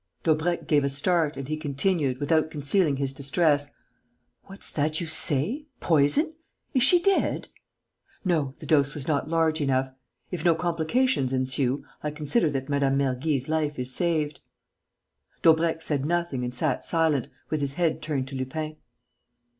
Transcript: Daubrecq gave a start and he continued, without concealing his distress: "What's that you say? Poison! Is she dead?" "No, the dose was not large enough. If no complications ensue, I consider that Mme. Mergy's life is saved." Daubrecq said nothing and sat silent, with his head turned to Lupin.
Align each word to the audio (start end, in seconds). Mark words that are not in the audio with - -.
Daubrecq 0.23 0.65
gave 0.65 0.83
a 0.83 0.89
start 0.89 1.37
and 1.37 1.47
he 1.47 1.55
continued, 1.55 2.19
without 2.19 2.49
concealing 2.49 2.95
his 2.97 3.13
distress: 3.13 3.75
"What's 4.45 4.71
that 4.71 4.99
you 4.99 5.05
say? 5.05 5.67
Poison! 5.79 6.33
Is 6.73 6.81
she 6.81 6.99
dead?" 7.03 7.49
"No, 8.25 8.55
the 8.57 8.65
dose 8.65 8.95
was 8.95 9.07
not 9.07 9.29
large 9.29 9.61
enough. 9.61 9.91
If 10.31 10.43
no 10.43 10.55
complications 10.55 11.33
ensue, 11.33 11.85
I 12.01 12.09
consider 12.09 12.49
that 12.49 12.67
Mme. 12.67 12.97
Mergy's 12.97 13.47
life 13.47 13.77
is 13.77 13.93
saved." 13.93 14.39
Daubrecq 15.43 15.83
said 15.83 16.03
nothing 16.03 16.43
and 16.43 16.51
sat 16.55 16.83
silent, 16.83 17.29
with 17.51 17.61
his 17.61 17.75
head 17.75 18.01
turned 18.01 18.27
to 18.29 18.35
Lupin. 18.35 18.77